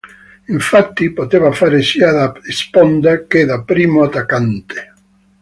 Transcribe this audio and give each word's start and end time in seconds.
Infatti 0.47 1.11
poteva 1.13 1.51
fare 1.51 1.83
sia 1.83 2.11
da 2.11 2.33
sponda 2.49 3.27
che 3.27 3.45
da 3.45 3.61
primo 3.61 4.01
attaccante. 4.01 4.93